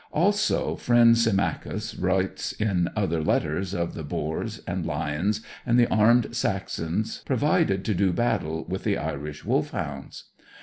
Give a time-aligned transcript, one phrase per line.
[0.11, 6.35] Also, friend Symmachus writes in other letters of the boars, and lions, and the armed
[6.35, 10.23] Saxons provided to do battle with the Irish Wolfhounds.